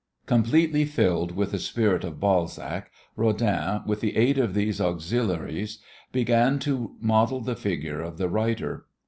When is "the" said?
1.51-1.59, 4.01-4.17, 7.39-7.55, 8.17-8.27